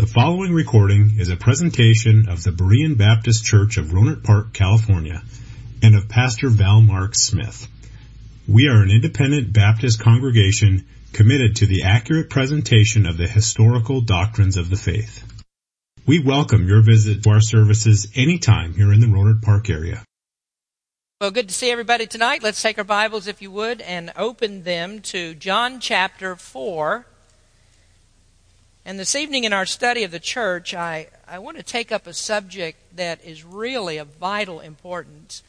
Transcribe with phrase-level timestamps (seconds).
[0.00, 5.22] The following recording is a presentation of the Berean Baptist Church of Rohnert Park, California,
[5.82, 7.68] and of Pastor Val Mark Smith.
[8.48, 14.56] We are an independent Baptist congregation committed to the accurate presentation of the historical doctrines
[14.56, 15.22] of the faith.
[16.06, 20.02] We welcome your visit to our services anytime here in the Rohnert Park area.
[21.20, 22.42] Well, good to see everybody tonight.
[22.42, 27.04] Let's take our Bibles, if you would, and open them to John chapter 4.
[28.84, 32.06] And this evening in our study of the church, I, I want to take up
[32.06, 35.42] a subject that is really of vital importance.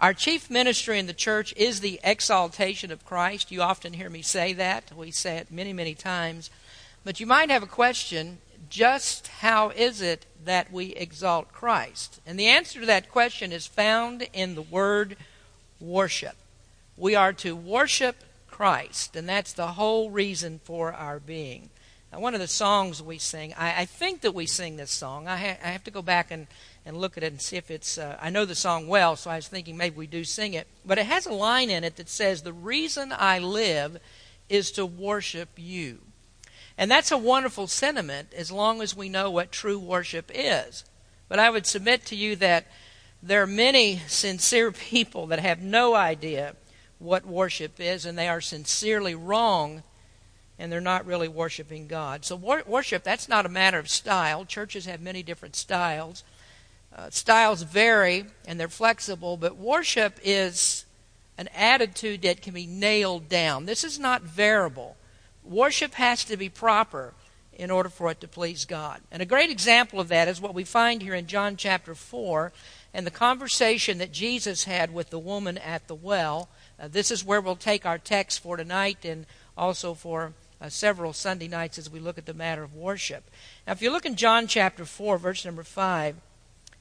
[0.00, 3.52] Our chief ministry in the church is the exaltation of Christ.
[3.52, 4.96] You often hear me say that.
[4.96, 6.50] We say it many, many times.
[7.04, 8.38] But you might have a question
[8.70, 12.20] just how is it that we exalt Christ?
[12.26, 15.16] And the answer to that question is found in the word
[15.80, 16.36] worship.
[16.96, 21.70] We are to worship Christ, and that's the whole reason for our being.
[22.12, 25.28] Now, one of the songs we sing, I, I think that we sing this song.
[25.28, 26.46] I, ha- I, have to go back and,
[26.86, 27.98] and look at it and see if it's.
[27.98, 30.66] Uh, I know the song well, so I was thinking maybe we do sing it.
[30.86, 33.98] But it has a line in it that says, The reason I live
[34.48, 35.98] is to worship you.
[36.78, 40.84] And that's a wonderful sentiment as long as we know what true worship is.
[41.28, 42.68] But I would submit to you that
[43.22, 46.54] there are many sincere people that have no idea
[46.98, 49.82] what worship is, and they are sincerely wrong
[50.58, 52.24] and they're not really worshiping God.
[52.24, 54.44] So, wor- worship, that's not a matter of style.
[54.44, 56.24] Churches have many different styles.
[56.94, 60.84] Uh, styles vary and they're flexible, but worship is
[61.36, 63.66] an attitude that can be nailed down.
[63.66, 64.96] This is not variable.
[65.44, 67.14] Worship has to be proper
[67.52, 69.00] in order for it to please God.
[69.10, 72.52] And a great example of that is what we find here in John chapter 4
[72.94, 76.48] and the conversation that Jesus had with the woman at the well.
[76.80, 81.12] Uh, this is where we'll take our text for tonight and also for uh, several
[81.12, 83.30] Sunday nights as we look at the matter of worship.
[83.66, 86.16] Now, if you look in John chapter 4, verse number 5,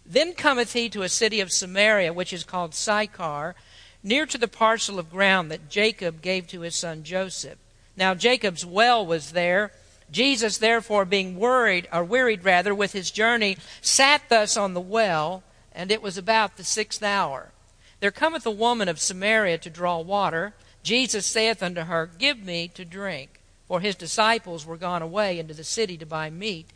[0.05, 3.55] then cometh he to a city of Samaria, which is called Sychar,
[4.01, 7.59] near to the parcel of ground that Jacob gave to his son Joseph.
[7.95, 9.71] Now, Jacob's well was there.
[10.09, 15.43] Jesus, therefore, being worried, or wearied rather, with his journey, sat thus on the well,
[15.73, 17.51] and it was about the sixth hour.
[17.99, 20.53] There cometh a woman of Samaria to draw water.
[20.83, 23.37] Jesus saith unto her, Give me to drink
[23.67, 26.71] for his disciples were gone away into the city to buy meat.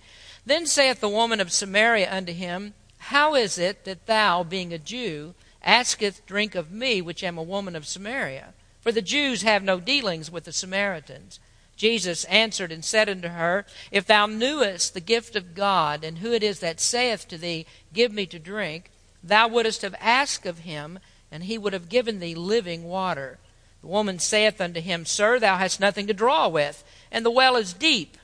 [0.46, 4.78] Then saith the woman of Samaria unto him, How is it that thou, being a
[4.78, 8.54] Jew, askest drink of me, which am a woman of Samaria?
[8.82, 11.40] For the Jews have no dealings with the Samaritans.
[11.78, 16.34] Jesus answered and said unto her, If thou knewest the gift of God, and who
[16.34, 18.92] it is that saith to thee, Give me to drink,
[19.24, 21.00] thou wouldst have asked of him,
[21.32, 23.40] and he would have given thee living water.
[23.82, 27.56] The woman saith unto him, Sir, thou hast nothing to draw with, and the well
[27.56, 28.18] is deep.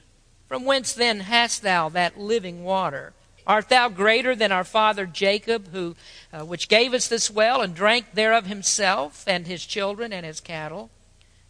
[0.48, 3.14] From whence then hast thou that living water?
[3.46, 5.96] Art thou greater than our father Jacob, who
[6.32, 10.40] uh, which gave us this well, and drank thereof himself, and his children, and his
[10.40, 10.90] cattle?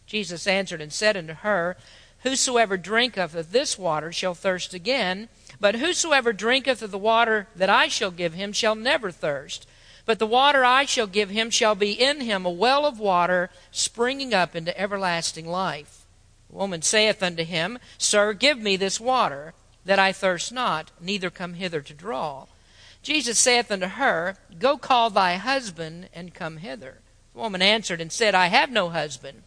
[0.06, 1.76] Jesus answered and said unto her,
[2.22, 5.28] Whosoever drinketh of this water shall thirst again,
[5.60, 9.68] but whosoever drinketh of the water that I shall give him shall never thirst.
[10.08, 13.50] But the water I shall give him shall be in him a well of water
[13.70, 16.06] springing up into everlasting life.
[16.48, 19.52] The woman saith unto him, Sir, give me this water,
[19.84, 22.46] that I thirst not, neither come hither to draw.
[23.02, 27.02] Jesus saith unto her, Go call thy husband, and come hither.
[27.34, 29.42] The woman answered and said, I have no husband.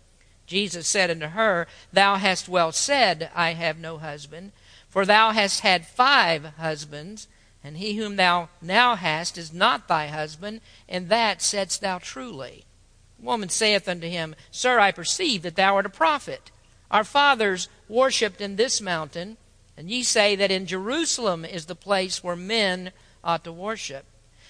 [0.45, 4.51] Jesus said unto her, Thou hast well said, I have no husband,
[4.87, 7.27] for thou hast had five husbands
[7.63, 12.65] and he whom thou now hast is not thy husband, and that saidst thou truly.
[13.19, 16.51] The woman saith unto him, Sir, I perceive that thou art a prophet.
[16.89, 19.37] Our fathers worshipped in this mountain,
[19.77, 22.91] and ye say that in Jerusalem is the place where men
[23.23, 24.05] ought to worship.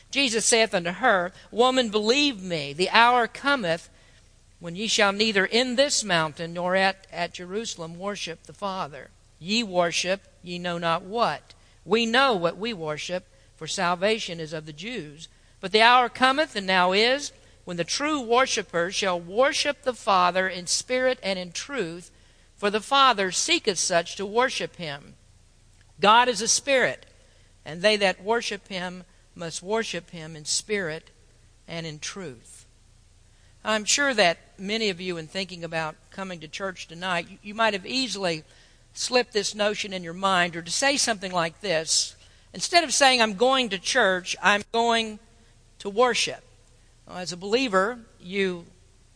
[0.09, 3.89] Jesus saith unto her, Woman, believe me, the hour cometh
[4.59, 9.09] when ye shall neither in this mountain nor at, at Jerusalem worship the Father.
[9.39, 11.53] Ye worship ye know not what.
[11.91, 13.27] We know what we worship,
[13.57, 15.27] for salvation is of the Jews.
[15.59, 17.33] But the hour cometh, and now is,
[17.65, 22.09] when the true worshippers shall worship the Father in spirit and in truth,
[22.55, 25.15] for the Father seeketh such to worship him.
[25.99, 27.07] God is a spirit,
[27.65, 29.03] and they that worship him
[29.35, 31.09] must worship him in spirit
[31.67, 32.65] and in truth.
[33.65, 37.73] I'm sure that many of you, in thinking about coming to church tonight, you might
[37.73, 38.45] have easily
[38.93, 42.15] slip this notion in your mind or to say something like this.
[42.53, 45.19] Instead of saying, I'm going to church, I'm going
[45.79, 46.43] to worship.
[47.07, 48.65] Well, as a believer, you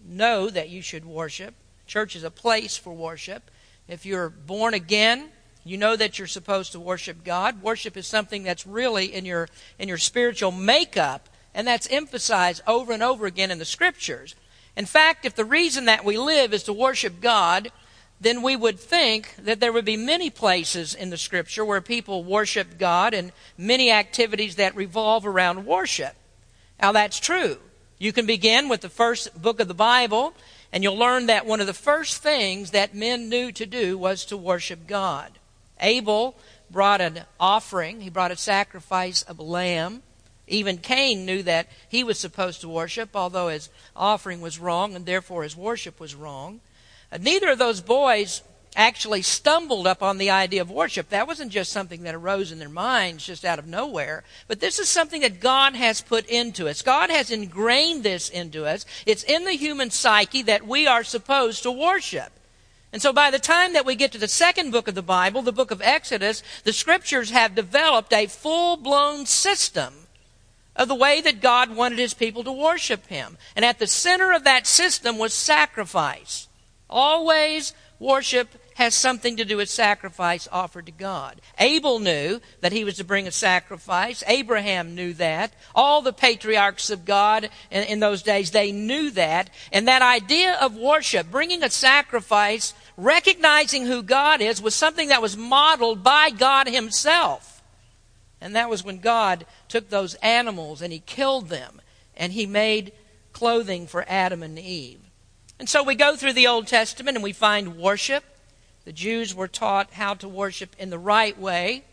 [0.04, 1.54] know that you should worship.
[1.88, 3.52] Church is a place for worship.
[3.88, 5.32] If you're born again,
[5.68, 7.64] You know that you're supposed to worship God.
[7.64, 9.50] Worship is something that's really in your
[9.80, 14.36] in your spiritual makeup, and that's emphasized over and over again in the scriptures.
[14.78, 17.72] In fact, if the reason that we live is to worship God,
[18.20, 22.24] then we would think that there would be many places in the scripture where people
[22.24, 26.16] worship God and many activities that revolve around worship.
[26.82, 27.58] Now that's true.
[27.98, 30.34] You can begin with the first book of the Bible,
[30.72, 34.26] and you'll learn that one of the first things that men knew to do was
[34.26, 35.32] to worship God.
[35.80, 36.36] Abel
[36.70, 40.02] brought an offering, he brought a sacrifice of a lamb.
[40.48, 45.06] Even Cain knew that he was supposed to worship, although his offering was wrong and
[45.06, 46.60] therefore his worship was wrong.
[47.22, 48.42] Neither of those boys
[48.76, 51.10] actually stumbled upon the idea of worship.
[51.10, 54.80] That wasn't just something that arose in their minds just out of nowhere, but this
[54.80, 56.82] is something that God has put into us.
[56.82, 58.86] God has ingrained this into us.
[59.06, 62.32] It's in the human psyche that we are supposed to worship.
[62.92, 65.42] And so by the time that we get to the second book of the Bible,
[65.42, 69.94] the book of Exodus, the scriptures have developed a full blown system
[70.76, 73.38] of the way that God wanted his people to worship him.
[73.56, 76.48] And at the center of that system was sacrifice.
[76.90, 81.40] Always worship has something to do with sacrifice offered to God.
[81.60, 84.22] Abel knew that he was to bring a sacrifice.
[84.28, 85.54] Abraham knew that.
[85.74, 89.50] All the patriarchs of God in, in, those days, they knew that.
[89.72, 95.22] And that idea of worship, bringing a sacrifice, recognizing who God is, was something that
[95.22, 97.64] was modeled by God himself.
[98.42, 101.82] And that was when God took those animals and he killed them
[102.18, 102.92] and he made
[103.32, 105.05] clothing for Adam and Eve.
[105.60, 108.24] And so we go through the Old Testament and we find worship.
[108.84, 111.84] The Jews were taught how to worship in the right way.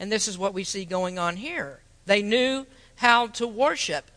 [0.00, 1.80] And this is what we see going on here.
[2.06, 4.10] They knew how to worship,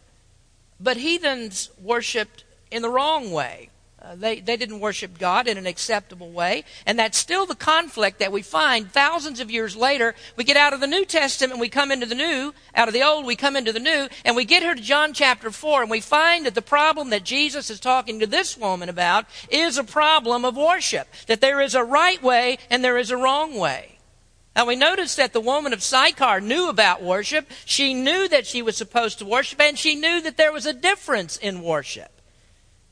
[0.79, 3.69] but heathens worshiped in the wrong way.
[4.01, 6.63] Uh, they, they didn't worship God in an acceptable way.
[6.85, 10.15] And that's still the conflict that we find thousands of years later.
[10.37, 12.93] We get out of the New Testament, and we come into the New, out of
[12.93, 15.81] the Old, we come into the New, and we get here to John chapter 4,
[15.81, 19.77] and we find that the problem that Jesus is talking to this woman about is
[19.77, 21.07] a problem of worship.
[21.27, 23.97] That there is a right way and there is a wrong way.
[24.55, 27.49] Now we notice that the woman of Sychar knew about worship.
[27.65, 30.73] She knew that she was supposed to worship, and she knew that there was a
[30.73, 32.18] difference in worship.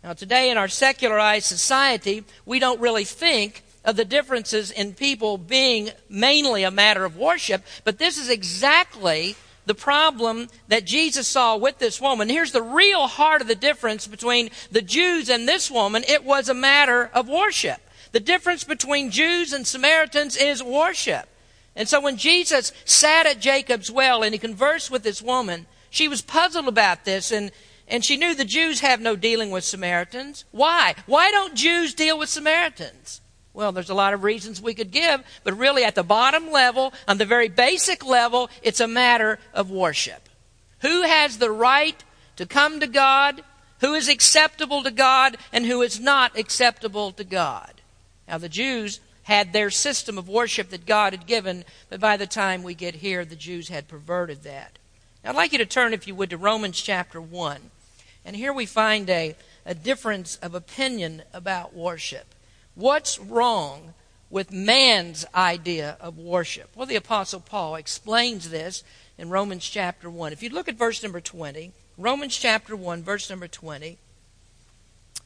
[0.03, 5.37] Now, today in our secularized society, we don't really think of the differences in people
[5.37, 9.35] being mainly a matter of worship, but this is exactly
[9.65, 12.29] the problem that Jesus saw with this woman.
[12.29, 16.03] Here's the real heart of the difference between the Jews and this woman.
[16.07, 17.81] It was a matter of worship.
[18.13, 21.27] The difference between Jews and Samaritans is worship.
[21.75, 26.07] And so when Jesus sat at Jacob's well and he conversed with this woman, she
[26.07, 27.51] was puzzled about this and
[27.87, 30.45] and she knew the Jews have no dealing with Samaritans.
[30.51, 30.95] Why?
[31.05, 33.21] Why don't Jews deal with Samaritans?
[33.53, 36.93] Well, there's a lot of reasons we could give, but really at the bottom level,
[37.07, 40.29] on the very basic level, it's a matter of worship.
[40.81, 42.03] Who has the right
[42.35, 43.43] to come to God?
[43.79, 47.81] Who is acceptable to God and who is not acceptable to God?
[48.27, 52.27] Now, the Jews had their system of worship that God had given, but by the
[52.27, 54.77] time we get here, the Jews had perverted that.
[55.23, 57.71] Now, I'd like you to turn, if you would, to Romans chapter 1.
[58.27, 62.35] And here we find a, a difference of opinion about worship.
[62.75, 63.93] What's wrong
[64.29, 66.69] with man's idea of worship?
[66.75, 68.83] Well, the Apostle Paul explains this
[69.17, 70.33] in Romans chapter 1.
[70.33, 73.97] If you look at verse number 20, Romans chapter 1, verse number 20,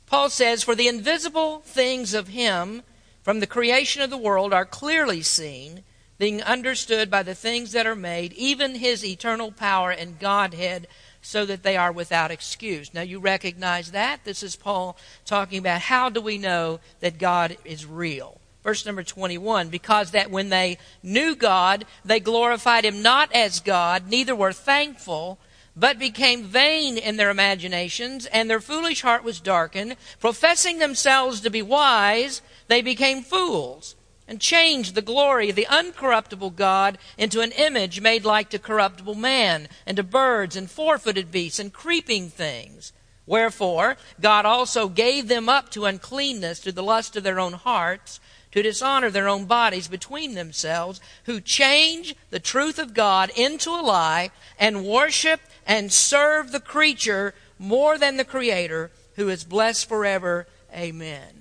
[0.06, 2.84] Paul says, For the invisible things of him
[3.24, 5.84] from the creation of the world are clearly seen,
[6.20, 10.88] being understood by the things that are made, even his eternal power and Godhead
[11.22, 12.94] so that they are without excuse.
[12.94, 14.24] Now you recognize that.
[14.24, 18.40] This is Paul talking about how do we know that God is real.
[18.64, 24.10] Verse number 21 Because that when they knew God, they glorified him not as God,
[24.10, 25.40] neither were thankful,
[25.76, 29.96] but became vain in their imaginations, and their foolish heart was darkened.
[30.20, 33.96] Professing themselves to be wise, they became fools
[34.32, 39.14] and changed the glory of the uncorruptible God into an image made like to corruptible
[39.14, 42.94] man, and to birds, and four footed beasts, and creeping things.
[43.26, 48.22] Wherefore, God also gave them up to uncleanness, to the lust of their own hearts,
[48.54, 53.84] to dishonor their own bodies between themselves, who change the truth of God into a
[53.84, 60.48] lie, and worship and serve the creature more than the Creator, who is blessed forever.
[60.74, 61.41] Amen.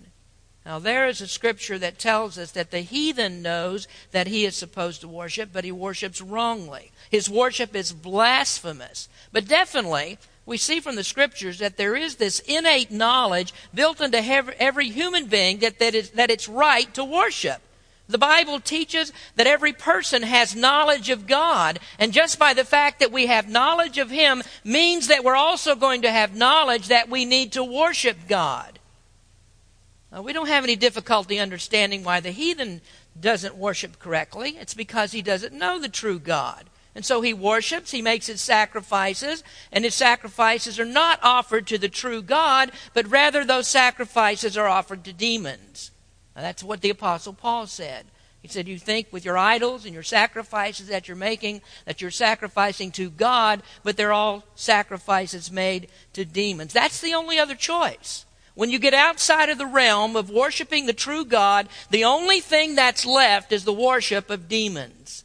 [0.71, 4.55] Now, there is a scripture that tells us that the heathen knows that he is
[4.55, 6.93] supposed to worship, but he worships wrongly.
[7.11, 9.09] His worship is blasphemous.
[9.33, 14.23] But definitely, we see from the scriptures that there is this innate knowledge built into
[14.62, 17.61] every human being that, that, is, that it's right to worship.
[18.09, 23.00] The Bible teaches that every person has knowledge of God, and just by the fact
[23.00, 27.11] that we have knowledge of Him means that we're also going to have knowledge that
[27.11, 28.79] we need to worship God.
[30.12, 32.81] Now, we don't have any difficulty understanding why the heathen
[33.19, 34.57] doesn't worship correctly.
[34.59, 36.69] It's because he doesn't know the true God.
[36.95, 41.79] And so he worships, he makes his sacrifices, and his sacrifices are not offered to
[41.79, 45.93] the true God, but rather those sacrifices are offered to demons.
[46.35, 48.07] Now, that's what the Apostle Paul said.
[48.43, 52.11] He said, You think with your idols and your sacrifices that you're making that you're
[52.11, 56.73] sacrificing to God, but they're all sacrifices made to demons.
[56.73, 58.25] That's the only other choice.
[58.54, 62.75] When you get outside of the realm of worshiping the true God, the only thing
[62.75, 65.25] that's left is the worship of demons.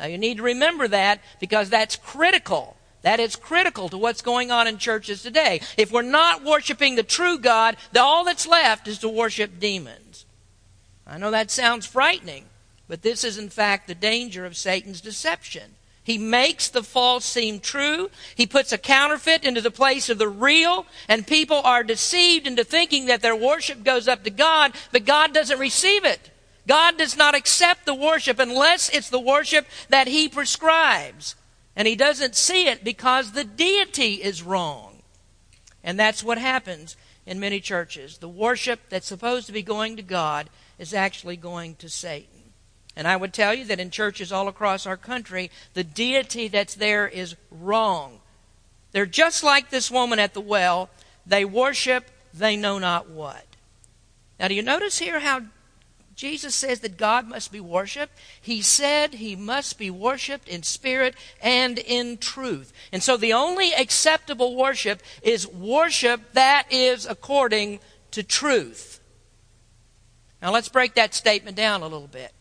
[0.00, 2.76] Now you need to remember that because that's critical.
[3.02, 5.60] That is critical to what's going on in churches today.
[5.76, 10.24] If we're not worshiping the true God, all that's left is to worship demons.
[11.06, 12.46] I know that sounds frightening,
[12.88, 15.74] but this is in fact the danger of Satan's deception.
[16.04, 18.10] He makes the false seem true.
[18.34, 22.64] He puts a counterfeit into the place of the real, and people are deceived into
[22.64, 26.30] thinking that their worship goes up to God, but God doesn't receive it.
[26.66, 31.36] God does not accept the worship unless it's the worship that He prescribes.
[31.76, 35.02] And He doesn't see it because the deity is wrong.
[35.84, 38.18] And that's what happens in many churches.
[38.18, 42.31] The worship that's supposed to be going to God is actually going to Satan.
[42.94, 46.74] And I would tell you that in churches all across our country, the deity that's
[46.74, 48.20] there is wrong.
[48.92, 50.90] They're just like this woman at the well.
[51.26, 53.46] They worship, they know not what.
[54.38, 55.42] Now, do you notice here how
[56.14, 58.12] Jesus says that God must be worshiped?
[58.40, 62.72] He said he must be worshiped in spirit and in truth.
[62.92, 67.80] And so the only acceptable worship is worship that is according
[68.10, 69.00] to truth.
[70.42, 72.32] Now let's break that statement down a little bit.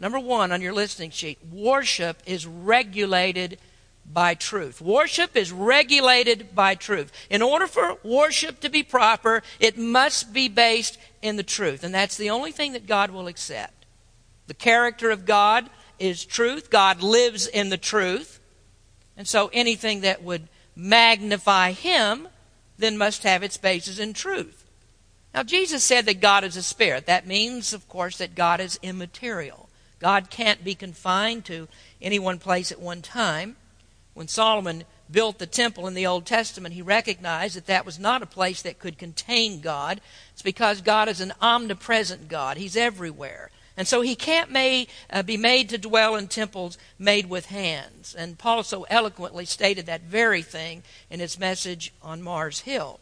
[0.00, 3.58] Number one on your listening sheet worship is regulated
[4.10, 4.80] by truth.
[4.80, 7.12] Worship is regulated by truth.
[7.28, 11.84] In order for worship to be proper, it must be based in the truth.
[11.84, 13.84] And that's the only thing that God will accept.
[14.46, 16.70] The character of God is truth.
[16.70, 18.40] God lives in the truth.
[19.18, 22.26] And so anything that would magnify Him
[22.78, 24.64] then must have its basis in truth.
[25.34, 27.04] Now, Jesus said that God is a spirit.
[27.06, 29.69] That means, of course, that God is immaterial.
[30.00, 31.68] God can't be confined to
[32.02, 33.56] any one place at one time.
[34.14, 38.22] When Solomon built the temple in the Old Testament, he recognized that that was not
[38.22, 40.00] a place that could contain God.
[40.32, 43.50] It's because God is an omnipresent God, He's everywhere.
[43.76, 48.14] And so he can't may, uh, be made to dwell in temples made with hands.
[48.14, 53.00] And Paul so eloquently stated that very thing in his message on Mars Hill.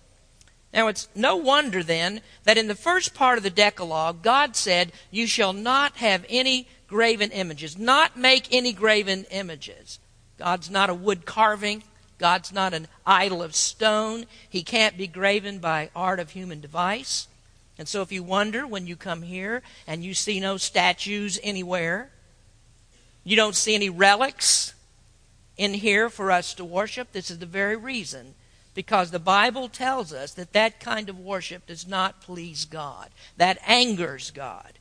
[0.73, 4.93] Now, it's no wonder then that in the first part of the Decalogue, God said,
[5.11, 9.99] You shall not have any graven images, not make any graven images.
[10.39, 11.83] God's not a wood carving,
[12.19, 14.27] God's not an idol of stone.
[14.49, 17.29] He can't be graven by art of human device.
[17.79, 22.11] And so, if you wonder when you come here and you see no statues anywhere,
[23.25, 24.75] you don't see any relics
[25.57, 28.35] in here for us to worship, this is the very reason
[28.79, 33.09] because the Bible tells us that that kind of worship does not please God.
[33.37, 34.75] That angers God.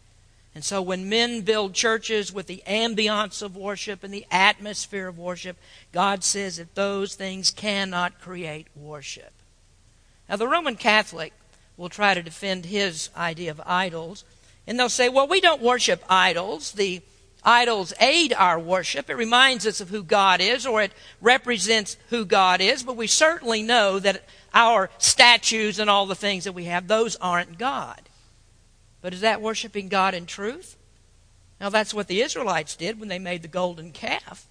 [0.54, 5.18] And so when men build churches with the ambiance of worship and the atmosphere of
[5.18, 5.58] worship,
[5.94, 9.32] God says that those things cannot create worship.
[10.30, 11.34] Now, the Roman Catholic
[11.76, 14.24] will try to defend his idea of idols,
[14.68, 16.74] and they'll say, well, we don't worship idols.
[16.74, 17.02] The
[17.44, 19.10] Idols aid our worship.
[19.10, 20.92] It reminds us of who God is, or it
[21.22, 26.44] represents who God is, but we certainly know that our statues and all the things
[26.44, 28.02] that we have, those aren't God.
[29.02, 30.76] But is that worshiping God in truth?
[31.62, 34.48] Now, that's what the Israelites did when they made the golden calf.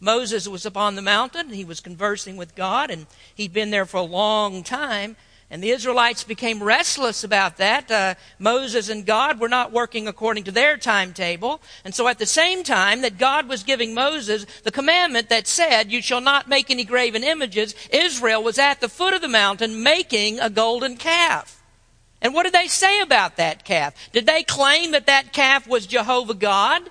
[0.00, 3.86] Moses was upon the mountain, and he was conversing with God, and he'd been there
[3.86, 5.16] for a long time.
[5.50, 7.90] And the Israelites became restless about that.
[7.90, 11.62] Uh, Moses and God were not working according to their timetable.
[11.84, 15.90] And so at the same time that God was giving Moses the commandment that said,
[15.90, 19.82] you shall not make any graven images, Israel was at the foot of the mountain
[19.82, 21.62] making a golden calf.
[22.20, 23.94] And what did they say about that calf?
[24.12, 26.90] Did they claim that that calf was Jehovah God?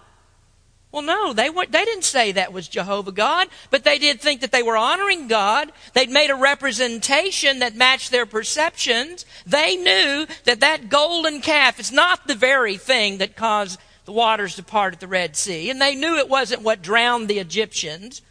[0.91, 4.41] Well, no, they, were, they didn't say that was Jehovah God, but they did think
[4.41, 5.71] that they were honoring God.
[5.93, 9.25] They'd made a representation that matched their perceptions.
[9.45, 14.55] They knew that that golden calf is not the very thing that caused the waters
[14.55, 18.21] to part at the Red Sea, and they knew it wasn't what drowned the Egyptians.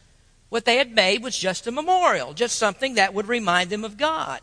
[0.49, 3.99] What they had made was just a memorial, just something that would remind them of
[3.99, 4.41] God.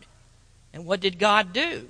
[0.72, 1.90] And what did God do?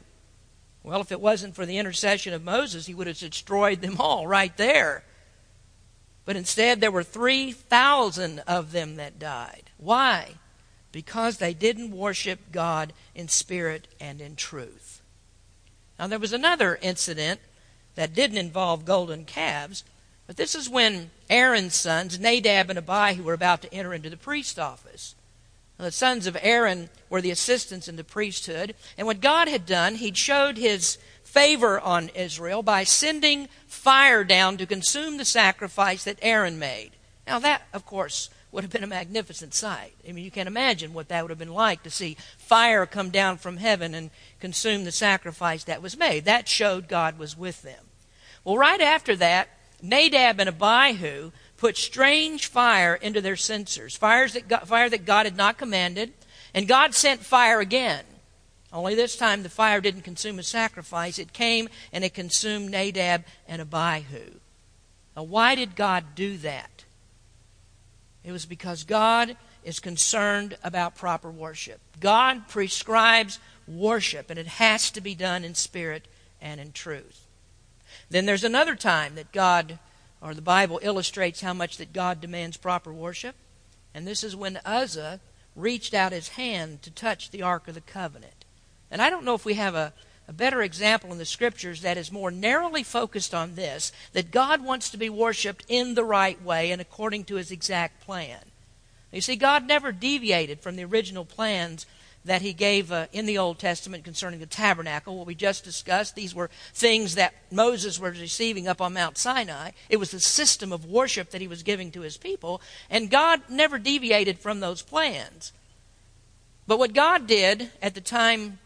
[0.84, 4.26] Well, if it wasn't for the intercession of Moses, he would have destroyed them all
[4.26, 5.04] right there.
[6.26, 9.72] But instead, there were 3,000 of them that died.
[9.78, 10.36] Why?
[10.92, 15.02] Because they didn't worship God in spirit and in truth.
[16.00, 17.40] Now, there was another incident
[17.96, 19.84] that didn't involve golden calves,
[20.26, 24.18] but this is when Aaron's sons, Nadab and Abihu, were about to enter into the
[24.18, 25.16] priest office.
[25.78, 29.66] Now, the sons of Aaron were the assistants in the priesthood, and what God had
[29.66, 30.98] done, He'd showed His
[31.34, 36.92] favor on Israel by sending fire down to consume the sacrifice that Aaron made.
[37.26, 39.94] Now, that, of course, would have been a magnificent sight.
[40.08, 43.10] I mean, you can't imagine what that would have been like to see fire come
[43.10, 46.26] down from heaven and consume the sacrifice that was made.
[46.26, 47.84] That showed God was with them.
[48.44, 49.50] Well, right after that,
[49.82, 55.26] Nadab and Abihu put strange fire into their censers, fires that God, fire that God
[55.26, 56.14] had not commanded,
[56.54, 58.04] and God sent fire again.
[58.74, 61.20] Only this time the fire didn't consume a sacrifice.
[61.20, 64.40] It came and it consumed Nadab and Abihu.
[65.16, 66.84] Now, why did God do that?
[68.24, 71.80] It was because God is concerned about proper worship.
[72.00, 76.08] God prescribes worship, and it has to be done in spirit
[76.42, 77.28] and in truth.
[78.10, 79.78] Then there's another time that God,
[80.22, 83.36] or the Bible illustrates how much that God demands proper worship,
[83.94, 85.20] and this is when Uzzah
[85.56, 88.33] reached out his hand to touch the Ark of the Covenant.
[88.94, 89.92] And I don't know if we have a,
[90.28, 94.64] a better example in the scriptures that is more narrowly focused on this that God
[94.64, 98.40] wants to be worshiped in the right way and according to his exact plan.
[99.12, 101.88] You see, God never deviated from the original plans
[102.24, 106.16] that he gave uh, in the Old Testament concerning the tabernacle, what we just discussed.
[106.16, 109.72] These were things that Moses was receiving up on Mount Sinai.
[109.90, 113.42] It was the system of worship that he was giving to his people, and God
[113.50, 115.52] never deviated from those plans.
[116.68, 118.60] But what God did at the time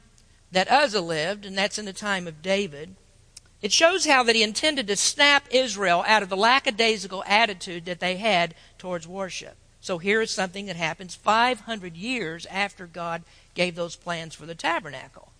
[0.51, 2.95] that Uzzah lived, and that's in the time of David,
[3.61, 7.99] it shows how that he intended to snap Israel out of the lackadaisical attitude that
[7.99, 9.55] they had towards worship.
[9.81, 14.55] So here is something that happens 500 years after God gave those plans for the
[14.55, 15.31] tabernacle.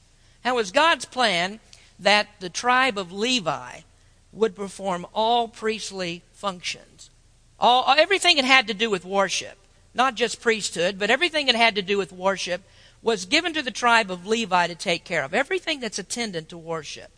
[0.44, 1.60] Now, it was God's plan
[2.00, 3.82] that the tribe of Levi
[4.32, 7.10] would perform all priestly functions.
[7.60, 9.58] All, everything that had to do with worship,
[9.94, 12.62] not just priesthood, but everything that had to do with worship
[13.02, 16.58] was given to the tribe of Levi to take care of, everything that's attendant to
[16.58, 17.12] worship.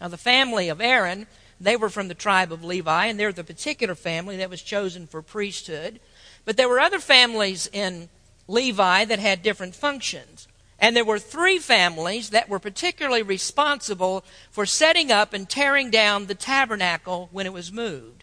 [0.00, 1.26] Now, the family of Aaron,
[1.60, 5.06] they were from the tribe of Levi, and they're the particular family that was chosen
[5.06, 6.00] for priesthood.
[6.44, 8.08] But there were other families in
[8.48, 10.48] Levi that had different functions.
[10.80, 16.26] And there were three families that were particularly responsible for setting up and tearing down
[16.26, 18.21] the tabernacle when it was moved.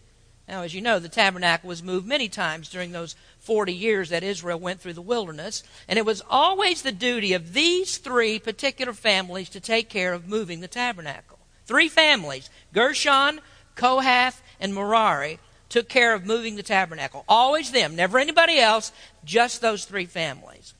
[0.50, 4.24] Now, as you know, the tabernacle was moved many times during those 40 years that
[4.24, 5.62] Israel went through the wilderness.
[5.86, 10.26] And it was always the duty of these three particular families to take care of
[10.26, 11.38] moving the tabernacle.
[11.66, 13.40] Three families Gershon,
[13.76, 17.24] Kohath, and Merari took care of moving the tabernacle.
[17.28, 18.90] Always them, never anybody else,
[19.24, 20.74] just those three families.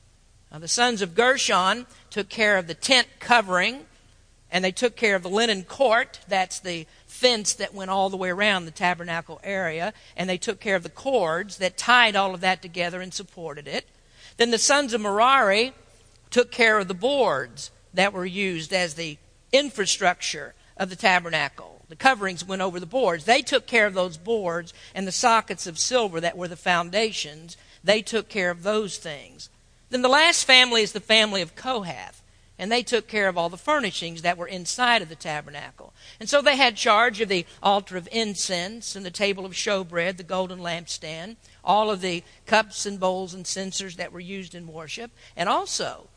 [0.51, 3.85] Now, the sons of Gershon took care of the tent covering,
[4.51, 6.19] and they took care of the linen court.
[6.27, 6.87] That's the
[7.21, 10.81] fence that went all the way around the tabernacle area, and they took care of
[10.81, 13.87] the cords that tied all of that together and supported it.
[14.37, 15.73] Then the sons of Merari
[16.31, 19.19] took care of the boards that were used as the
[19.51, 21.85] infrastructure of the tabernacle.
[21.89, 23.25] The coverings went over the boards.
[23.25, 27.55] They took care of those boards and the sockets of silver that were the foundations.
[27.83, 29.49] They took care of those things.
[29.91, 32.20] Then the last family is the family of Kohath
[32.61, 35.95] and they took care of all the furnishings that were inside of the tabernacle.
[36.19, 40.17] And so they had charge of the altar of incense and the table of showbread,
[40.17, 44.67] the golden lampstand, all of the cups and bowls and censers that were used in
[44.67, 46.07] worship, and also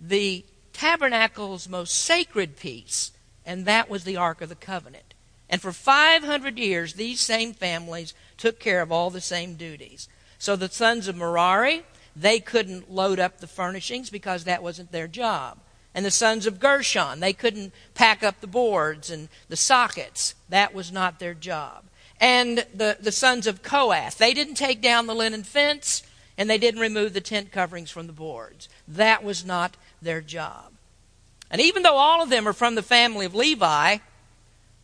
[0.00, 3.12] the tabernacle's most sacred piece,
[3.44, 5.12] and that was the Ark of the Covenant.
[5.50, 10.08] And for 500 years, these same families took care of all the same duties.
[10.38, 11.82] So the sons of Merari,
[12.16, 15.58] they couldn't load up the furnishings because that wasn't their job
[15.94, 17.20] and the sons of Gershon.
[17.20, 20.34] They couldn't pack up the boards and the sockets.
[20.48, 21.84] That was not their job.
[22.20, 24.18] And the, the sons of Kohath.
[24.18, 26.02] They didn't take down the linen fence
[26.36, 28.68] and they didn't remove the tent coverings from the boards.
[28.86, 30.72] That was not their job.
[31.50, 33.98] And even though all of them are from the family of Levi,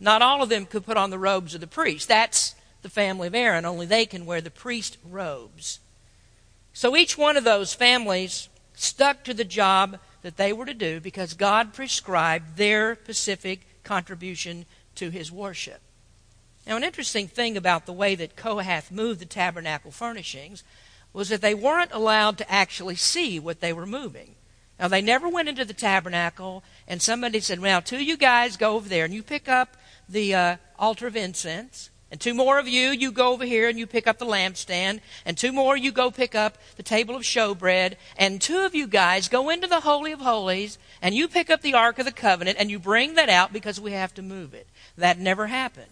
[0.00, 2.08] not all of them could put on the robes of the priest.
[2.08, 3.64] That's the family of Aaron.
[3.64, 5.80] Only they can wear the priest robes.
[6.72, 10.98] So each one of those families stuck to the job that they were to do
[10.98, 15.80] because God prescribed their specific contribution to his worship.
[16.66, 20.64] Now, an interesting thing about the way that Kohath moved the tabernacle furnishings
[21.12, 24.34] was that they weren't allowed to actually see what they were moving.
[24.80, 28.56] Now, they never went into the tabernacle, and somebody said, Well, two of you guys
[28.56, 29.76] go over there and you pick up
[30.08, 31.88] the uh, altar of incense.
[32.10, 35.00] And two more of you, you go over here and you pick up the lampstand.
[35.24, 37.96] And two more, you go pick up the table of showbread.
[38.16, 41.62] And two of you guys go into the Holy of Holies and you pick up
[41.62, 44.54] the Ark of the Covenant and you bring that out because we have to move
[44.54, 44.68] it.
[44.96, 45.86] That never happened.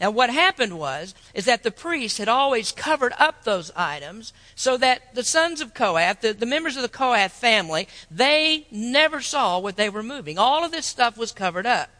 [0.00, 4.76] Now, what happened was, is that the priests had always covered up those items so
[4.76, 9.58] that the sons of Kohath, the, the members of the Kohath family, they never saw
[9.58, 10.38] what they were moving.
[10.38, 11.90] All of this stuff was covered up.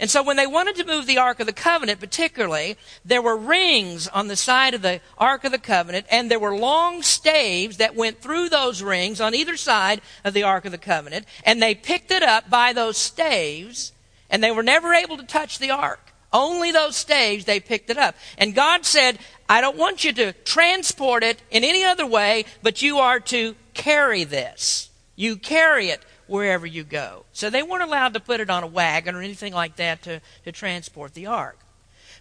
[0.00, 3.36] And so when they wanted to move the Ark of the Covenant, particularly, there were
[3.36, 7.76] rings on the side of the Ark of the Covenant, and there were long staves
[7.78, 11.62] that went through those rings on either side of the Ark of the Covenant, and
[11.62, 13.92] they picked it up by those staves,
[14.30, 16.12] and they were never able to touch the Ark.
[16.32, 18.14] Only those staves, they picked it up.
[18.36, 22.82] And God said, I don't want you to transport it in any other way, but
[22.82, 24.90] you are to carry this.
[25.16, 27.24] You carry it wherever you go.
[27.32, 30.20] So they weren't allowed to put it on a wagon or anything like that to,
[30.44, 31.58] to transport the ark.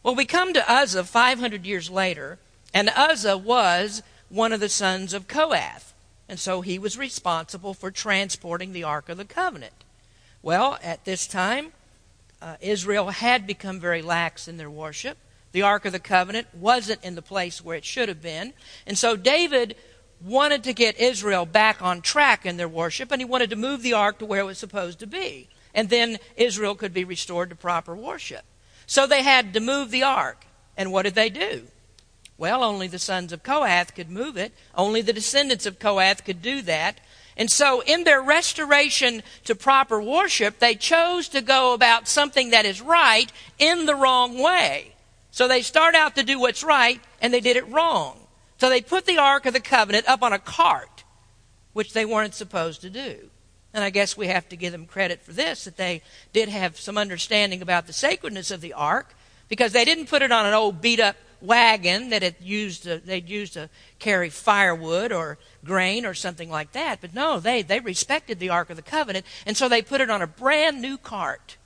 [0.03, 2.39] Well, we come to Uzzah 500 years later,
[2.73, 5.93] and Uzzah was one of the sons of Kohath.
[6.29, 9.83] And so he was responsible for transporting the Ark of the Covenant.
[10.41, 11.71] Well, at this time,
[12.41, 15.17] uh, Israel had become very lax in their worship.
[15.53, 18.53] The Ark of the Covenant wasn't in the place where it should have been.
[18.85, 19.75] And so David
[20.21, 23.82] wanted to get Israel back on track in their worship, and he wanted to move
[23.82, 25.49] the ark to where it was supposed to be.
[25.73, 28.43] And then Israel could be restored to proper worship.
[28.86, 30.45] So they had to move the ark.
[30.75, 31.67] And what did they do?
[32.38, 34.53] Well, only the sons of Kohath could move it.
[34.75, 36.99] Only the descendants of Kohath could do that.
[37.36, 42.65] And so, in their restoration to proper worship, they chose to go about something that
[42.65, 44.93] is right in the wrong way.
[45.30, 48.16] So they start out to do what's right, and they did it wrong.
[48.57, 51.03] So they put the Ark of the Covenant up on a cart,
[51.73, 53.29] which they weren't supposed to do.
[53.73, 56.01] And I guess we have to give them credit for this, that they
[56.33, 59.15] did have some understanding about the sacredness of the Ark,
[59.49, 62.97] because they didn't put it on an old beat up wagon that it used to,
[62.97, 66.99] they'd used to carry firewood or grain or something like that.
[66.99, 70.09] But no, they, they respected the Ark of the Covenant, and so they put it
[70.09, 71.57] on a brand new cart.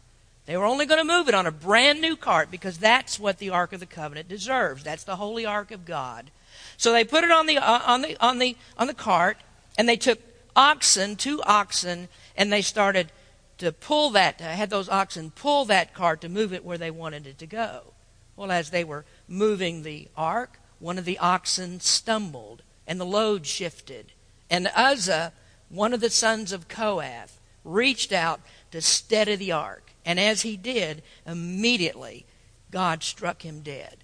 [0.45, 3.37] They were only going to move it on a brand new cart because that's what
[3.37, 4.83] the Ark of the Covenant deserves.
[4.83, 6.31] That's the holy Ark of God.
[6.77, 9.37] So they put it on the, uh, on the, on the, on the cart,
[9.77, 10.19] and they took
[10.55, 13.11] oxen, two oxen, and they started
[13.59, 17.27] to pull that, had those oxen pull that cart to move it where they wanted
[17.27, 17.93] it to go.
[18.35, 23.45] Well, as they were moving the ark, one of the oxen stumbled, and the load
[23.45, 24.13] shifted.
[24.49, 25.33] And Uzzah,
[25.69, 29.91] one of the sons of Kohath, reached out to steady the ark.
[30.05, 32.25] And as he did, immediately
[32.71, 33.97] God struck him dead.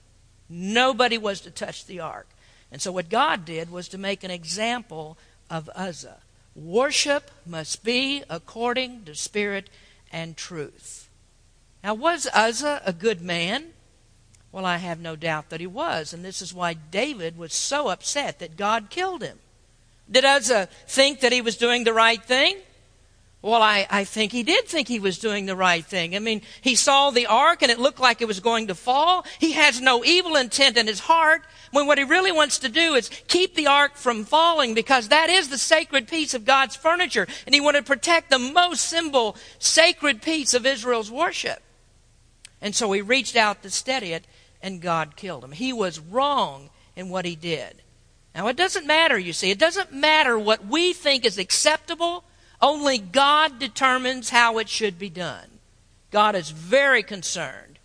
[0.47, 2.27] Nobody was to touch the ark.
[2.71, 5.17] And so what God did was to make an example
[5.49, 6.17] of Uzzah.
[6.55, 9.69] Worship must be according to spirit
[10.11, 11.09] and truth.
[11.83, 13.67] Now, was Uzzah a good man?
[14.51, 17.89] Well, I have no doubt that he was, and this is why David was so
[17.89, 19.39] upset that God killed him.
[20.09, 22.57] Did Uzzah think that he was doing the right thing?
[23.43, 26.15] Well, I, I think he did think he was doing the right thing.
[26.15, 29.25] I mean, he saw the ark and it looked like it was going to fall.
[29.39, 32.95] He has no evil intent in his heart when what he really wants to do
[32.95, 37.27] is keep the ark from falling because that is the sacred piece of God's furniture.
[37.45, 41.61] And he wanted to protect the most symbol, sacred piece of Israel's worship.
[42.59, 44.25] And so he reached out to steady it
[44.63, 45.51] and God killed him.
[45.51, 47.83] He was wrong in what he did.
[48.33, 49.51] Now, it doesn't matter, you see.
[49.51, 52.23] It doesn't matter what we think is acceptable.
[52.61, 55.59] Only God determines how it should be done.
[56.11, 57.79] God is very concerned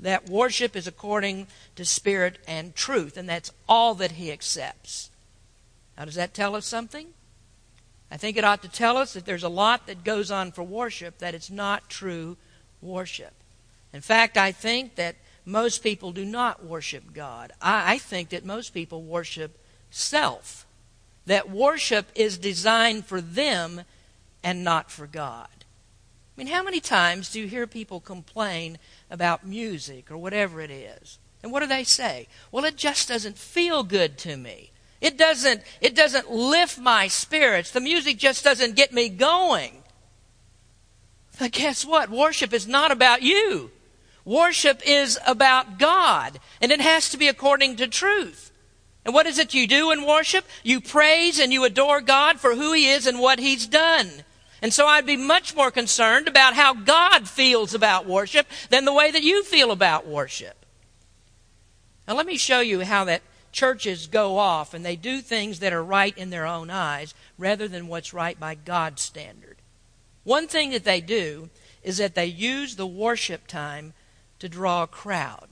[0.00, 5.10] that worship is according to spirit and truth, and that's all that He accepts.
[5.96, 7.08] Now, does that tell us something?
[8.10, 10.62] I think it ought to tell us that there's a lot that goes on for
[10.62, 12.36] worship that it's not true
[12.80, 13.32] worship.
[13.92, 17.52] In fact, I think that most people do not worship God.
[17.60, 19.58] I, I think that most people worship
[19.90, 20.66] self.
[21.24, 23.82] That worship is designed for them
[24.46, 25.48] and not for God.
[25.50, 28.78] I mean, how many times do you hear people complain
[29.10, 31.18] about music or whatever it is?
[31.42, 32.28] And what do they say?
[32.52, 34.70] Well, it just doesn't feel good to me.
[35.00, 37.72] It doesn't, it doesn't lift my spirits.
[37.72, 39.82] The music just doesn't get me going.
[41.40, 42.08] But guess what?
[42.08, 43.72] Worship is not about you.
[44.24, 48.52] Worship is about God, and it has to be according to truth.
[49.04, 50.44] And what is it you do in worship?
[50.62, 54.24] You praise and you adore God for who He is and what He's done.
[54.66, 58.92] And so I'd be much more concerned about how God feels about worship than the
[58.92, 60.66] way that you feel about worship.
[62.08, 65.72] Now, let me show you how that churches go off and they do things that
[65.72, 69.58] are right in their own eyes rather than what's right by God's standard.
[70.24, 71.48] One thing that they do
[71.84, 73.94] is that they use the worship time
[74.40, 75.50] to draw a crowd.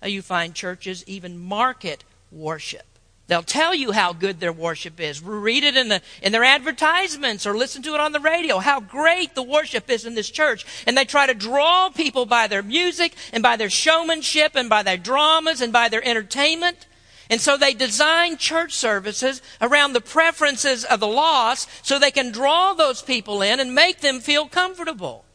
[0.00, 2.86] Now, you find churches even market worship.
[3.28, 5.22] They'll tell you how good their worship is.
[5.22, 8.80] Read it in, the, in their advertisements or listen to it on the radio, how
[8.80, 10.64] great the worship is in this church.
[10.86, 14.82] And they try to draw people by their music and by their showmanship and by
[14.82, 16.86] their dramas and by their entertainment.
[17.28, 22.32] And so they design church services around the preferences of the lost so they can
[22.32, 25.26] draw those people in and make them feel comfortable.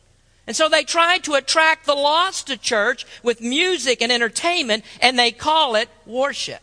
[0.48, 5.18] And so they try to attract the lost to church with music and entertainment and
[5.18, 6.62] they call it worship.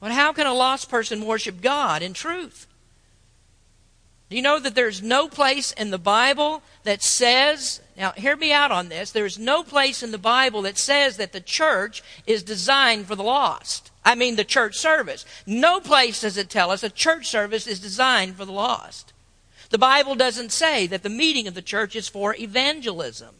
[0.00, 2.66] But how can a lost person worship God in truth?
[4.28, 8.52] Do you know that there's no place in the Bible that says, now hear me
[8.52, 12.42] out on this, there's no place in the Bible that says that the church is
[12.42, 13.92] designed for the lost.
[14.04, 15.24] I mean the church service.
[15.46, 19.12] No place does it tell us a church service is designed for the lost.
[19.70, 23.34] The Bible doesn't say that the meeting of the church is for evangelism.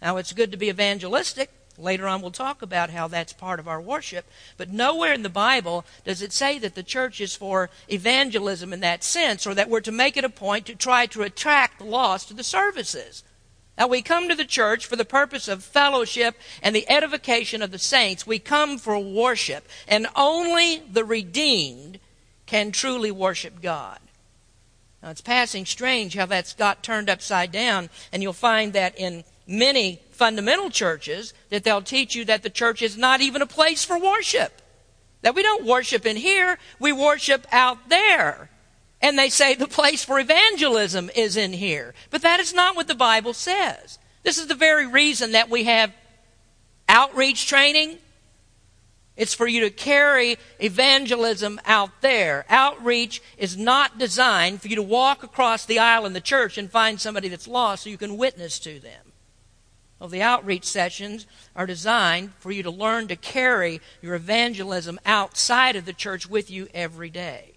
[0.00, 1.50] Now, it's good to be evangelistic,
[1.82, 4.26] Later on, we'll talk about how that's part of our worship.
[4.56, 8.80] But nowhere in the Bible does it say that the church is for evangelism in
[8.80, 11.84] that sense, or that we're to make it a point to try to attract the
[11.84, 13.24] lost to the services.
[13.76, 17.72] Now, we come to the church for the purpose of fellowship and the edification of
[17.72, 18.26] the saints.
[18.26, 21.98] We come for worship, and only the redeemed
[22.46, 23.98] can truly worship God.
[25.02, 29.24] Now, it's passing strange how that's got turned upside down, and you'll find that in
[29.46, 33.84] many fundamental churches that they'll teach you that the church is not even a place
[33.84, 34.62] for worship.
[35.22, 38.50] That we don't worship in here, we worship out there.
[39.00, 41.94] And they say the place for evangelism is in here.
[42.10, 43.98] But that is not what the Bible says.
[44.22, 45.92] This is the very reason that we have
[46.88, 47.98] outreach training.
[49.16, 52.44] It's for you to carry evangelism out there.
[52.48, 56.70] Outreach is not designed for you to walk across the aisle in the church and
[56.70, 59.11] find somebody that's lost so you can witness to them
[60.02, 65.76] of the outreach sessions are designed for you to learn to carry your evangelism outside
[65.76, 67.52] of the church with you every day.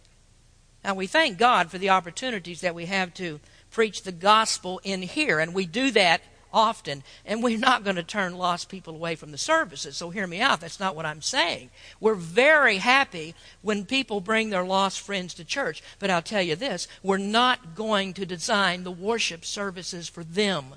[0.84, 3.40] Now, we thank God for the opportunities that we have to
[3.72, 6.22] preach the gospel in here, and we do that
[6.54, 7.02] often.
[7.26, 10.40] And we're not going to turn lost people away from the services, so hear me
[10.40, 10.62] out.
[10.62, 11.72] That's not what I'm saying.
[12.00, 16.56] We're very happy when people bring their lost friends to church, but I'll tell you
[16.56, 20.76] this we're not going to design the worship services for them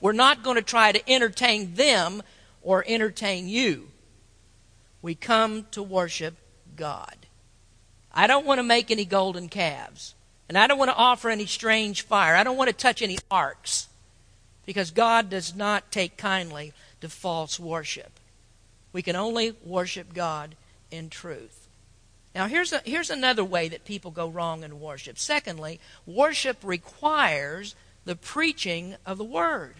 [0.00, 2.22] we're not going to try to entertain them
[2.62, 3.88] or entertain you.
[5.02, 6.36] We come to worship
[6.76, 7.16] God.
[8.12, 10.14] I don't want to make any golden calves.
[10.48, 12.34] And I don't want to offer any strange fire.
[12.34, 13.88] I don't want to touch any arks.
[14.66, 18.18] Because God does not take kindly to false worship.
[18.92, 20.56] We can only worship God
[20.90, 21.68] in truth.
[22.34, 25.18] Now, here's, a, here's another way that people go wrong in worship.
[25.18, 29.74] Secondly, worship requires the preaching of the Word.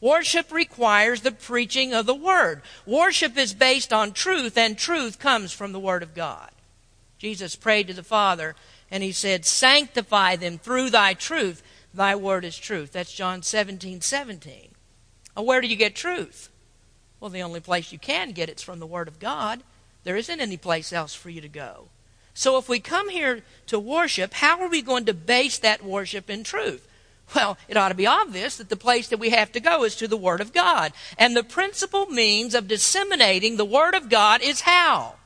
[0.00, 2.62] Worship requires the preaching of the Word.
[2.84, 6.50] Worship is based on truth, and truth comes from the Word of God.
[7.18, 8.54] Jesus prayed to the Father,
[8.90, 11.62] and he said, Sanctify them through thy truth.
[11.94, 12.92] Thy word is truth.
[12.92, 14.68] That's John 17, 17.
[15.34, 16.50] Well, where do you get truth?
[17.18, 19.62] Well, the only place you can get it's from the Word of God.
[20.04, 21.88] There isn't any place else for you to go.
[22.34, 26.28] So if we come here to worship, how are we going to base that worship
[26.28, 26.86] in truth?
[27.34, 29.96] Well, it ought to be obvious that the place that we have to go is
[29.96, 30.92] to the Word of God.
[31.18, 35.16] And the principal means of disseminating the Word of God is how?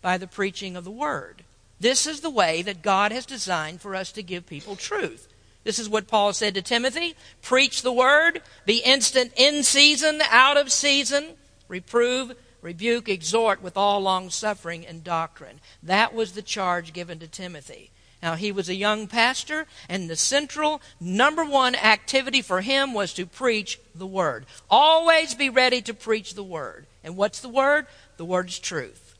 [0.00, 1.42] By the preaching of the Word.
[1.80, 5.28] This is the way that God has designed for us to give people truth.
[5.64, 10.56] This is what Paul said to Timothy preach the Word, be instant in season, out
[10.56, 11.30] of season,
[11.68, 15.60] reprove, rebuke, exhort with all long suffering and doctrine.
[15.82, 17.90] That was the charge given to Timothy.
[18.24, 23.12] Now, he was a young pastor, and the central number one activity for him was
[23.12, 24.46] to preach the Word.
[24.70, 26.86] Always be ready to preach the Word.
[27.04, 27.86] And what's the Word?
[28.16, 29.14] The Word is truth.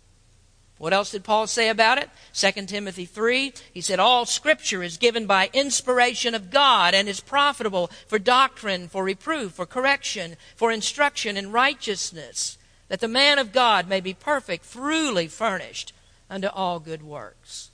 [0.78, 2.08] What else did Paul say about it?
[2.32, 7.20] 2 Timothy 3, he said, All scripture is given by inspiration of God and is
[7.20, 12.56] profitable for doctrine, for reproof, for correction, for instruction in righteousness,
[12.88, 15.92] that the man of God may be perfect, truly furnished
[16.30, 17.70] unto all good works.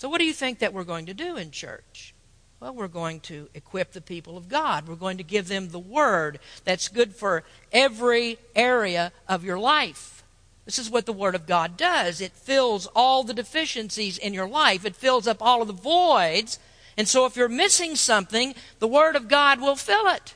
[0.00, 2.14] So, what do you think that we're going to do in church?
[2.58, 4.88] Well, we're going to equip the people of God.
[4.88, 10.24] We're going to give them the word that's good for every area of your life.
[10.64, 12.22] This is what the Word of God does.
[12.22, 16.58] It fills all the deficiencies in your life, it fills up all of the voids.
[16.96, 20.34] And so, if you're missing something, the Word of God will fill it.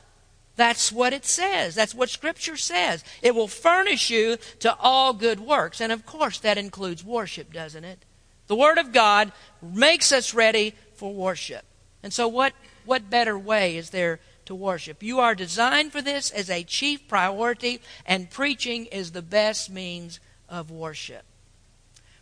[0.57, 1.73] That's what it says.
[1.73, 3.03] That's what Scripture says.
[3.23, 5.81] It will furnish you to all good works.
[5.81, 8.05] And of course, that includes worship, doesn't it?
[8.47, 9.31] The Word of God
[9.61, 11.63] makes us ready for worship.
[12.03, 12.53] And so, what,
[12.85, 15.01] what better way is there to worship?
[15.01, 20.19] You are designed for this as a chief priority, and preaching is the best means
[20.47, 21.23] of worship.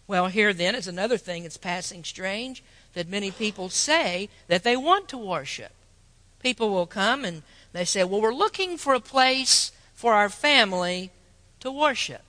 [0.08, 4.78] Well, here then is another thing that's passing strange that many people say that they
[4.78, 5.72] want to worship.
[6.40, 11.12] People will come and they say, Well, we're looking for a place for our family
[11.62, 12.22] to worship.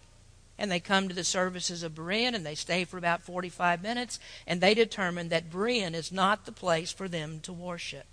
[0.58, 4.20] And they come to the services of Berean and they stay for about 45 minutes
[4.46, 8.06] and they determine that Berean is not the place for them to worship.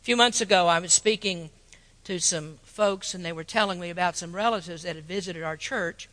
[0.00, 1.50] A few months ago, I was speaking
[2.04, 5.56] to some folks and they were telling me about some relatives that had visited our
[5.56, 6.08] church.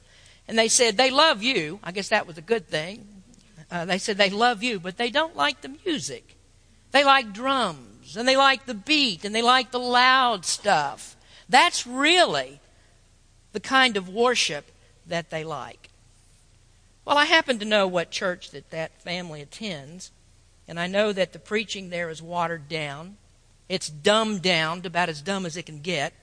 [0.47, 1.79] And they said, They love you.
[1.83, 3.21] I guess that was a good thing.
[3.71, 6.35] Uh, they said they love you, but they don't like the music.
[6.91, 11.15] They like drums and they like the beat and they like the loud stuff.
[11.47, 12.59] That's really
[13.53, 14.70] the kind of worship
[15.07, 15.89] that they like.
[17.05, 20.11] Well, I happen to know what church that that family attends,
[20.67, 23.17] and I know that the preaching there is watered down.
[23.67, 26.13] It's dumbed down about as dumb as it can get.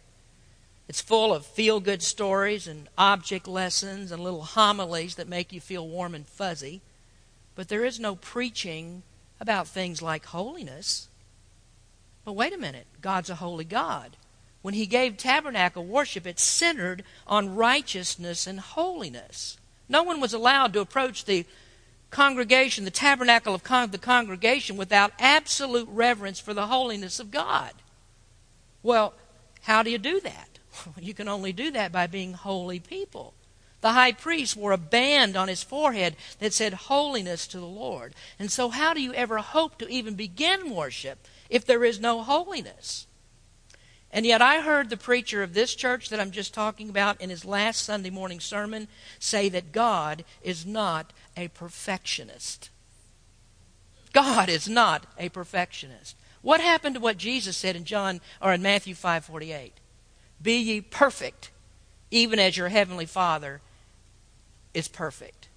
[0.88, 5.61] It's full of feel good stories and object lessons and little homilies that make you
[5.61, 6.81] feel warm and fuzzy.
[7.55, 9.03] But there is no preaching
[9.41, 11.09] about things like holiness.
[12.25, 14.17] But wait a minute God's a holy God.
[14.62, 19.57] When he gave tabernacle worship, it centered on righteousness and holiness.
[19.88, 21.47] No one was allowed to approach the
[22.11, 27.73] congregation, the tabernacle of con- the congregation, without absolute reverence for the holiness of God.
[28.83, 29.14] Well,
[29.62, 30.49] how do you do that?
[31.01, 33.35] You can only do that by being holy people.
[33.81, 38.14] The high priest wore a band on his forehead that said holiness to the Lord.
[38.38, 42.23] And so, how do you ever hope to even begin worship if there is no
[42.23, 43.08] holiness?
[44.11, 47.29] And yet, I heard the preacher of this church that I'm just talking about in
[47.29, 52.71] his last Sunday morning sermon say that God is not a perfectionist.
[54.12, 56.16] God is not a perfectionist.
[56.40, 59.73] What happened to what Jesus said in John or in Matthew 5:48?
[60.40, 61.51] Be ye perfect,
[62.11, 63.61] even as your heavenly Father
[64.73, 65.49] is perfect.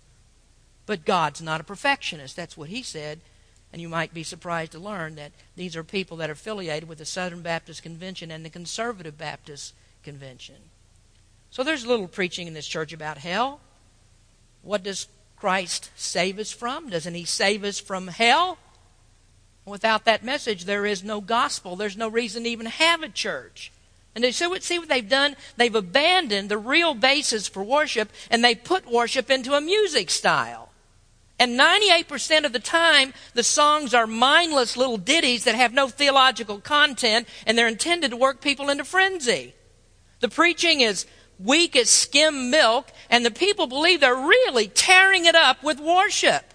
[0.86, 2.36] But God's not a perfectionist.
[2.36, 3.22] That's what he said.
[3.74, 6.98] And you might be surprised to learn that these are people that are affiliated with
[6.98, 10.56] the Southern Baptist Convention and the Conservative Baptist Convention.
[11.52, 13.62] So there's little preaching in this church about hell.
[14.62, 15.08] What does
[15.38, 16.90] Christ save us from?
[16.90, 18.58] Doesn't he save us from hell?
[19.66, 21.76] Without that message, there is no gospel.
[21.76, 23.72] There's no reason to even have a church.
[24.16, 25.36] And they see what, see what they've done?
[25.56, 30.71] They've abandoned the real basis for worship and they put worship into a music style.
[31.42, 36.60] And 98% of the time, the songs are mindless little ditties that have no theological
[36.60, 39.56] content and they're intended to work people into frenzy.
[40.20, 41.08] The preaching is
[41.40, 46.54] weak as skim milk and the people believe they're really tearing it up with worship.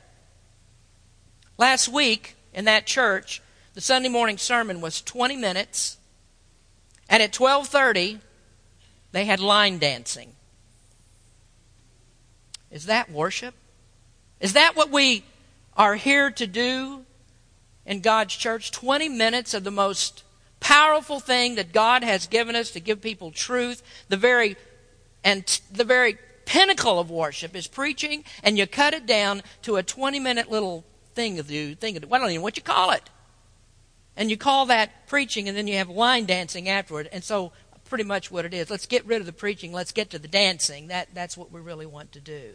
[1.58, 3.42] Last week in that church,
[3.74, 5.96] the Sunday morning sermon was 20 minutes
[7.08, 8.20] and at 12:30
[9.10, 10.36] they had line dancing.
[12.70, 13.56] Is that worship?
[14.40, 15.24] Is that what we
[15.76, 17.04] are here to do
[17.84, 18.70] in God's church?
[18.70, 20.24] 20 minutes of the most
[20.60, 24.56] powerful thing that God has given us to give people truth, the very
[25.24, 29.82] and the very pinnacle of worship is preaching, and you cut it down to a
[29.82, 32.92] 20 minute little thing of you, thing of, I don't even know what you call
[32.92, 33.10] it.
[34.16, 37.08] And you call that preaching, and then you have line dancing afterward.
[37.12, 37.52] And so,
[37.84, 38.70] pretty much what it is.
[38.70, 39.72] Let's get rid of the preaching.
[39.72, 40.88] Let's get to the dancing.
[40.88, 42.54] That, that's what we really want to do.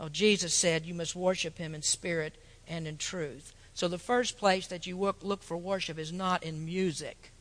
[0.00, 2.36] Oh, Jesus said you must worship him in spirit
[2.68, 3.52] and in truth.
[3.74, 7.32] So the first place that you look, look for worship is not in music.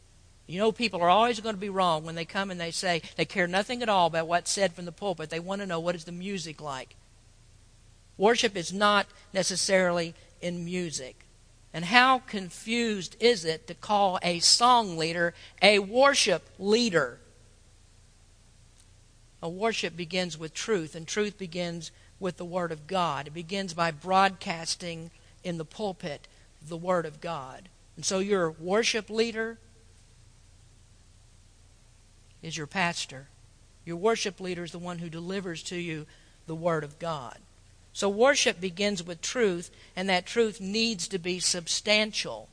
[0.48, 3.02] You know, people are always going to be wrong when they come and they say
[3.18, 5.30] they care nothing at all about what's said from the pulpit.
[5.30, 6.96] They want to know what is the music like.
[8.18, 11.26] Worship is not necessarily in music.
[11.74, 17.20] And how confused is it to call a song leader a worship leader?
[19.44, 23.28] A worship begins with truth, and truth begins with the Word of God.
[23.28, 25.12] It begins by broadcasting
[25.44, 26.28] in the pulpit
[26.68, 27.70] the Word of God.
[27.96, 29.58] And so your worship leader
[32.42, 33.28] is your pastor.
[33.86, 36.06] Your worship leader is the one who delivers to you
[36.46, 37.38] the Word of God.
[37.94, 42.48] So worship begins with truth, and that truth needs to be substantial.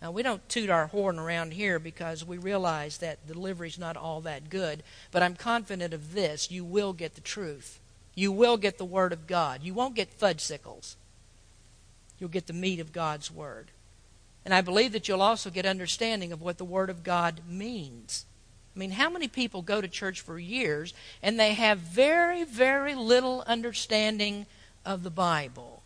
[0.00, 3.96] Now, we don't toot our horn around here because we realize that delivery is not
[3.96, 7.80] all that good, but I'm confident of this you will get the truth.
[8.18, 9.62] You will get the Word of God.
[9.62, 10.96] You won't get fudgesicles.
[12.18, 13.70] You'll get the meat of God's Word.
[14.44, 18.26] And I believe that you'll also get understanding of what the Word of God means.
[18.74, 22.96] I mean, how many people go to church for years and they have very, very
[22.96, 24.46] little understanding
[24.84, 25.84] of the Bible?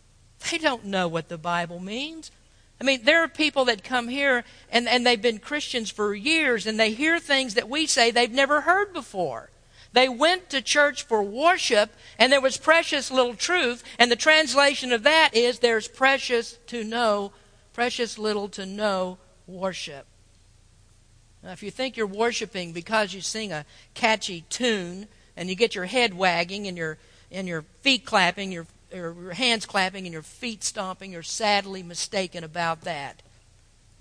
[0.50, 2.30] They don't know what the Bible means.
[2.80, 6.66] I mean, there are people that come here and, and they've been Christians for years
[6.66, 9.50] and they hear things that we say they've never heard before.
[9.92, 14.92] They went to church for worship and there was precious little truth, and the translation
[14.92, 17.32] of that is there's precious to know,
[17.72, 20.06] precious little to know worship.
[21.42, 25.74] Now, if you think you're worshiping because you sing a catchy tune and you get
[25.74, 26.98] your head wagging and your
[27.32, 32.44] and your feet clapping, your, your hands clapping, and your feet stomping, you're sadly mistaken
[32.44, 33.22] about that.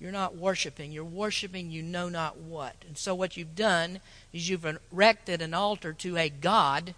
[0.01, 0.91] You're not worshiping.
[0.91, 2.75] You're worshiping you know not what.
[2.87, 3.99] And so what you've done
[4.33, 6.95] is you've erected an altar to a God,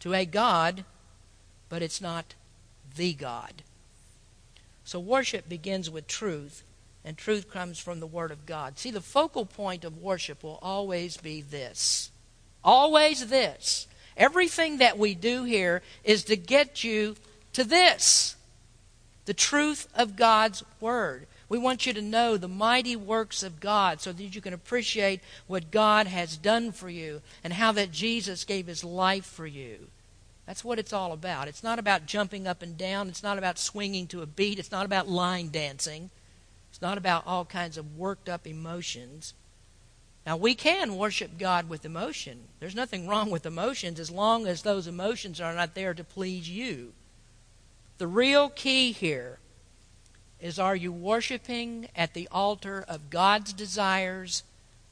[0.00, 0.84] to a God,
[1.68, 2.34] but it's not
[2.96, 3.62] the God.
[4.84, 6.64] So worship begins with truth,
[7.04, 8.80] and truth comes from the Word of God.
[8.80, 12.10] See, the focal point of worship will always be this.
[12.64, 13.86] Always this.
[14.16, 17.14] Everything that we do here is to get you
[17.52, 18.34] to this
[19.24, 21.28] the truth of God's Word.
[21.52, 25.20] We want you to know the mighty works of God so that you can appreciate
[25.46, 29.88] what God has done for you and how that Jesus gave his life for you.
[30.46, 31.48] That's what it's all about.
[31.48, 33.10] It's not about jumping up and down.
[33.10, 34.58] It's not about swinging to a beat.
[34.58, 36.08] It's not about line dancing.
[36.70, 39.34] It's not about all kinds of worked up emotions.
[40.24, 42.44] Now, we can worship God with emotion.
[42.60, 46.48] There's nothing wrong with emotions as long as those emotions are not there to please
[46.48, 46.94] you.
[47.98, 49.38] The real key here
[50.42, 54.42] is are you worshiping at the altar of God's desires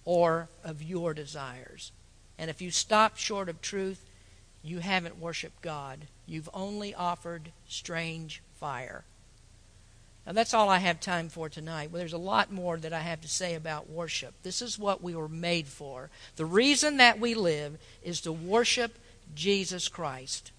[0.04, 1.90] or of your desires?
[2.38, 4.00] And if you stop short of truth,
[4.62, 6.06] you haven't worshiped God.
[6.26, 9.02] You've only offered strange fire.
[10.24, 11.90] Now, that's all I have time for tonight.
[11.90, 14.34] Well, there's a lot more that I have to say about worship.
[14.44, 16.10] This is what we were made for.
[16.36, 18.96] The reason that we live is to worship
[19.34, 20.52] Jesus Christ.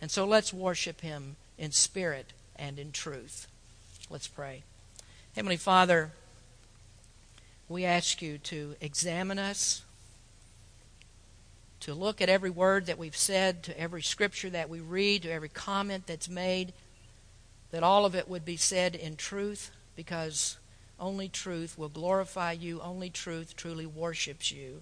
[0.00, 3.48] And so let's worship him in spirit and in truth.
[4.10, 4.62] Let's pray.
[5.36, 6.12] Heavenly Father,
[7.68, 9.82] we ask you to examine us,
[11.80, 15.30] to look at every word that we've said, to every scripture that we read, to
[15.30, 16.72] every comment that's made
[17.70, 20.56] that all of it would be said in truth because
[20.98, 24.80] only truth will glorify you, only truth truly worships you.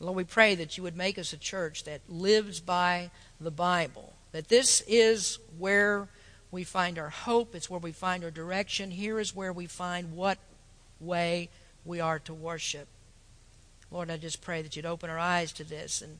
[0.00, 4.14] Lord, we pray that you would make us a church that lives by the Bible,
[4.32, 6.08] that this is where
[6.50, 8.90] we find our hope, it's where we find our direction.
[8.90, 10.38] Here is where we find what
[11.00, 11.48] way
[11.84, 12.88] we are to worship.
[13.90, 16.18] Lord, I just pray that you'd open our eyes to this and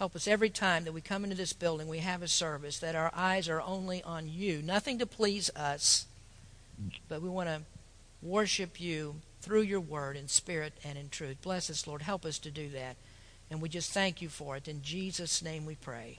[0.00, 2.94] Help us every time that we come into this building, we have a service, that
[2.94, 4.62] our eyes are only on you.
[4.62, 6.06] Nothing to please us,
[7.06, 7.60] but we want to
[8.22, 11.42] worship you through your word in spirit and in truth.
[11.42, 12.00] Bless us, Lord.
[12.00, 12.96] Help us to do that.
[13.50, 14.68] And we just thank you for it.
[14.68, 16.18] In Jesus' name we pray.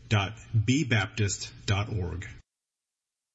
[0.11, 2.40] www.bbaptist.org.